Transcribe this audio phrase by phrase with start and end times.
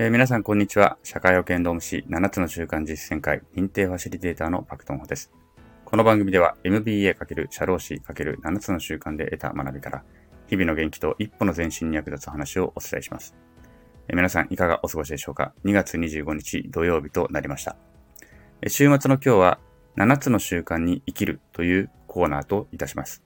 [0.00, 0.96] えー、皆さん、こんにちは。
[1.02, 5.32] 社会保険労務士7つの習慣実践会認定ファシリテーターのパクトンホです。
[5.84, 10.04] この番組では MBA× 社労士 ×7 つの習慣で得た学びから
[10.46, 13.34] 日々の元気と一歩の前進に役立つ話をお伝えします。
[14.06, 17.74] えー、皆さん、いかがお過ごしでしょうか ?2 月25日土曜日となりました。
[18.62, 19.58] えー、週末の今日は
[19.96, 23.24] 7つの習慣に生きるというコーナーといたします。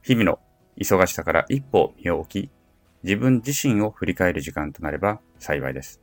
[0.00, 0.38] 日々の
[0.78, 2.50] 忙しさから一歩身を置き、
[3.02, 6.00] 自分自身を振り返る時間となれば幸いです。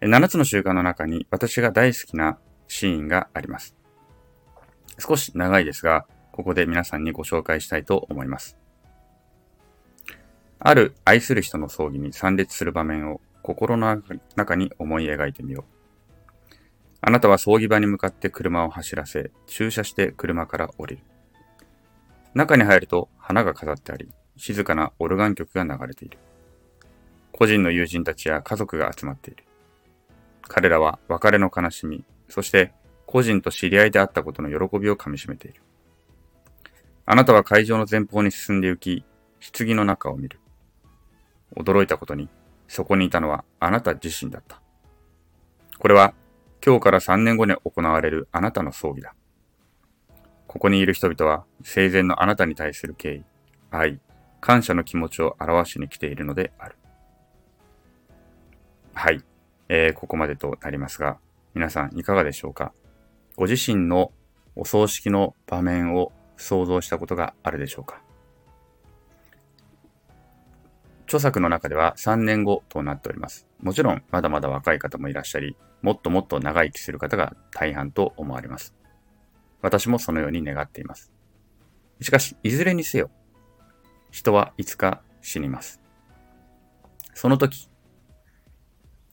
[0.00, 2.38] 7つの習慣の中に私が大好きな
[2.68, 3.76] シーンがあります。
[4.98, 8.56] 少し長いですが、ここで皆さんにご紹介したいと思います。
[10.58, 14.02] ある愛する人の葬儀に参列する場面を心の
[14.36, 15.80] 中に思い描いてみよう。
[17.02, 21.02] あなたは葬儀場に向かって車を走らせ、駐車して車から降りる。
[22.34, 26.16] 中に入ると花が飾ってあり、静かなオルガン曲が流れている。
[27.30, 29.44] 個人の友人たちや家族が集まっている。
[30.48, 32.72] 彼らは別れの悲しみ、そして
[33.04, 35.60] 個人と知り合いであったことの喜びをかみしめている。
[37.04, 39.04] あなたは会場の前方に進んで行き、
[39.52, 40.40] 棺の中を見る。
[41.54, 42.30] 驚いたことに、
[42.66, 44.62] そこにいたのはあなた自身だった。
[45.78, 46.14] これは
[46.64, 49.14] 今日から3年後に行われるあなたの葬儀だ。
[50.46, 53.24] ここにいる人々は生前のあなたに対する敬意、
[53.70, 54.00] 愛、
[54.40, 56.76] 感謝の気持ちを表しに来ているのである。
[58.94, 59.22] はい。
[59.68, 61.18] えー、ここまでとなりますが、
[61.54, 62.72] 皆さんいかがでしょうか？
[63.36, 64.12] ご自身の
[64.56, 68.02] お葬式の場面を想像したことがあるでしょうか？
[71.04, 73.46] 著作の中では3年後となっております。
[73.60, 78.74] もちろん、まだまだ若い方もいらっしゃり、もっともっと長生きする方が大半と思われます。
[79.60, 81.12] 私もそのように願っています。
[82.00, 83.10] しかし、いずれにせよ、
[84.10, 85.80] 人はいつか死にます。
[87.14, 87.68] その時、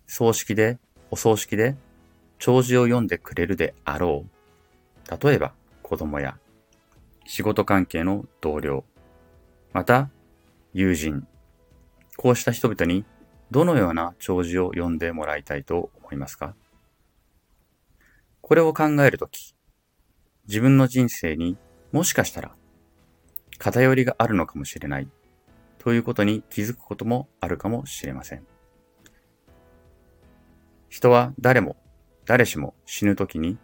[0.05, 0.79] 葬式で、
[1.11, 1.75] お葬式で、
[2.39, 5.27] 弔辞を読んでくれるであろう。
[5.27, 5.53] 例えば、
[5.83, 6.37] 子供や、
[7.25, 8.85] 仕事関係の同僚、
[9.73, 10.09] また、
[10.73, 11.27] 友人。
[12.17, 13.05] こうした人々に、
[13.51, 16.55] どのような弔辞を読んでもらいたいと思いますか？
[18.41, 19.55] これを考えるとき、
[20.47, 21.57] 自分の人生に
[21.93, 22.56] もしかしたら
[23.57, 25.07] 偏りがあるのかもしれない
[25.79, 28.45] ということに気づくこともあるかもしれません。
[30.89, 31.75] 人は誰も、
[32.25, 33.57] 誰しも死ぬときに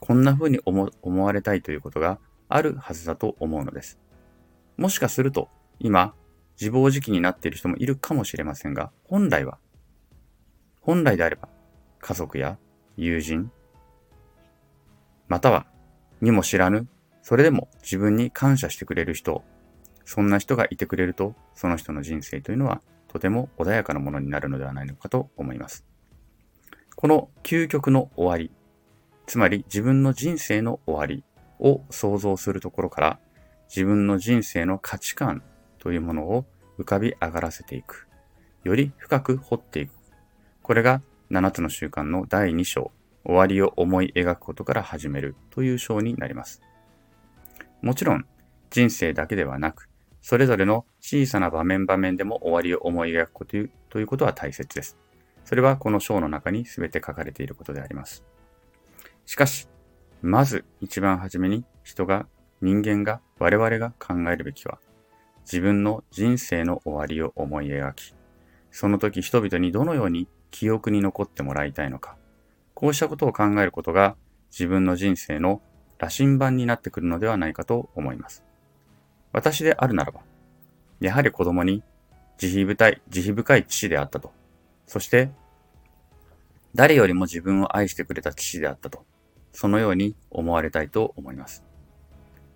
[0.00, 2.18] こんな風に思思われたいということが
[2.48, 3.98] あるはずだと思うのです。
[4.76, 5.48] もしかすると
[5.78, 6.14] 今
[6.60, 9.58] 自暴自棄になっている人もいるかもしれませんが、本来は、
[10.80, 11.48] 本来であれば
[12.00, 12.58] 家族や
[12.96, 13.50] 友人、
[15.28, 15.66] または
[16.20, 16.88] 見も知らぬ
[17.26, 19.42] それでも自分に感謝してくれる人、
[20.04, 25.84] そんな人がいてくれると、その人の人生というのはとても穏やかなものになるのではないのかと思います。
[26.94, 28.52] この究極の終わり、
[29.26, 31.24] つまり自分の人生の終わり
[31.58, 33.18] を想像するところから、
[33.68, 35.42] 自分の人生の価値観
[35.80, 36.46] というものを
[36.78, 38.06] 浮かび上がらせていく。
[38.62, 39.90] より深く掘っていく。
[40.62, 42.92] これが7つの習慣の第2章、
[43.24, 46.62] 終わりを思い描くことから始めるという章になります。
[47.82, 48.26] もちろん
[48.70, 49.88] 人生だけではなく、
[50.20, 53.56] それぞれの小さな場面場面でも終わりを思い描くこと
[53.88, 54.96] ということは大切です。
[55.44, 58.24] それはこの章の中に全て書かれていることであります。
[59.24, 59.68] しかし、
[60.22, 62.26] まず一番初めに人が、
[62.60, 64.78] 人間が、我々が考えるべきは、
[65.44, 68.14] 自分の人生の終わりを思い描き、
[68.72, 72.16] その時人々にどのように記憶に残ってもらいたいのか、
[72.74, 74.16] こうしたことを考えることが
[74.50, 75.62] 自分の人生の
[75.98, 78.44] 羅針盤になってくるのではないかと思います。
[79.32, 80.20] 私であるならば、
[81.00, 81.82] やはり子供に
[82.38, 84.32] 慈悲深い、慈悲深い父であったと。
[84.86, 85.30] そして、
[86.74, 89.04] 誰よりも自分を愛してくれた父であったと。
[89.52, 91.64] そのように思われたいと思います。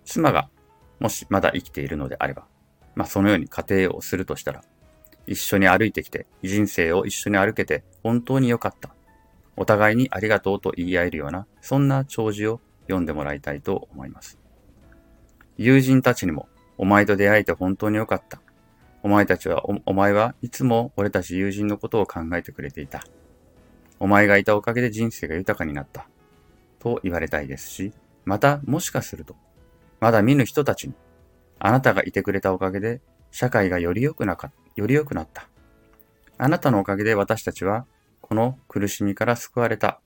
[0.05, 0.49] 妻が、
[0.99, 2.45] もしまだ生きているのであれば、
[2.93, 4.61] まあそのように家庭をするとしたら、
[5.25, 8.93] 一緒に歩いてきて、人生を一緒に歩けて本当に良かった。
[9.57, 14.39] お互いにありがとうと言い合えるような、そんな弔辞を読んでもらいたいと思います。
[15.57, 16.47] 友人たちにも、
[16.77, 18.41] お前と出会えて本当によかった。
[19.03, 23.03] お前たちはお、お前はいつも俺たち友人のことを考えてくれていた。
[23.99, 26.07] お前がいたおかげで人生が豊かになった。
[26.79, 27.93] と言われたいですし、
[28.25, 29.35] またもしかすると、
[29.99, 30.95] まだ見ぬ人たちに、
[31.59, 35.47] あなたがいてくれたおかげで社会がより良くなか、より良くなった。
[36.37, 37.85] あなたのおかげで私たちは
[38.19, 40.01] この苦しみから救われた。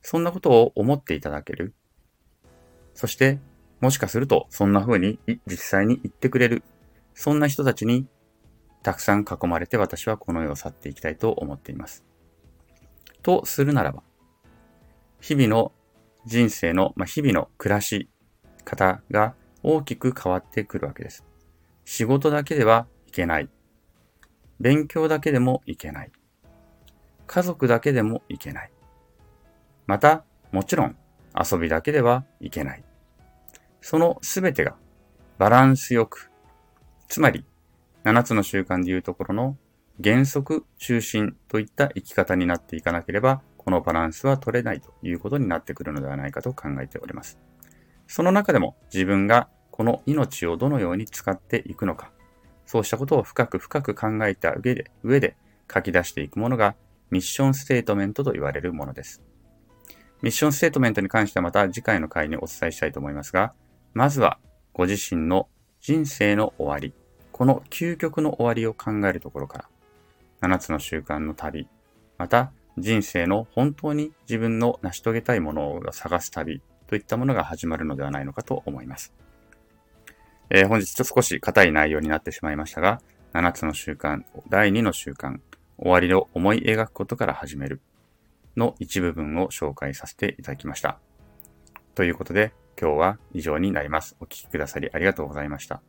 [0.00, 1.74] そんなことを思っていただける
[2.94, 3.38] そして、
[3.80, 6.62] もしかすると、そんな風に実際に言ってくれる。
[7.14, 8.06] そんな人たちに
[8.82, 12.04] たくさん囲まれて私はこの世を去っていきたいと思っています。
[13.22, 14.02] とするならば、
[15.20, 15.72] 日々の
[16.26, 18.08] 人生の、まあ、日々の暮らし
[18.64, 21.24] 方が大きく変わってくるわけです。
[21.84, 23.48] 仕事だけではいけない。
[24.60, 26.12] 勉強だけでもいけない。
[27.26, 28.70] 家族だけでもいけない。
[29.86, 30.96] また、もちろん
[31.38, 32.84] 遊びだけではいけない。
[33.80, 34.76] そのすべてが
[35.38, 36.30] バランスよく、
[37.08, 37.44] つまり
[38.04, 39.56] 7つの習慣でいうところの
[40.02, 47.38] 原則中心といった生き方になっていかなければ、このバランスは取れないということになってくるのではないかと考えております。
[48.06, 52.10] その中でも自分がこの命をどのように使っていくのか、
[52.66, 55.36] そうしたことを深く深く考えた上で、上で
[55.72, 56.74] 書き出していくものが
[57.10, 59.22] ミッションステートメントと言われるものです。
[60.22, 63.54] ミッションステートメントに関してはまた次回の回にお伝えしたいと思いますが、
[63.92, 64.38] まずは
[64.72, 65.48] ご自身の
[65.80, 66.94] 人生の終わり、
[67.32, 69.68] この究極の終わりを考えるところか
[70.40, 71.66] ら、7つの習慣の旅、
[72.18, 79.12] また人生の本当に自分の成し遂げたいものを探す旅といったものが始まるのではないのかと思います。
[80.50, 83.00] えー、本日ちょっと少し硬い内容になってしまいましたが、
[83.32, 85.40] 7つの習慣、第2の習慣、
[85.78, 87.80] 終わりを思い描くことから始める
[88.56, 90.98] の一部分を紹介させていただきました。
[91.94, 94.16] ということで、今日は以上になります。
[94.20, 95.82] お聴きくださりありがとうございました。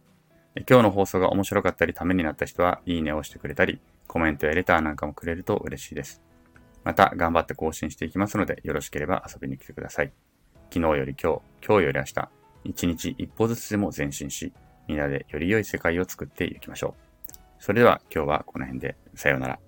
[0.70, 6.22] 今日の放送が面白かったりためになった人は、いいねを押してくれたり、コメントやレターなんかもくれると嬉しいです。
[6.84, 10.14] また、頑張って更新していきますので、よろしければ遊びに来てください。
[10.70, 12.30] 昨日より今日、今日より明日、
[12.66, 14.54] 一日一歩ずつでも前進し、
[14.88, 17.34] みんなでより良い世界を作っていきましょう。
[17.60, 19.60] それでは今日はこの辺で、さようなら。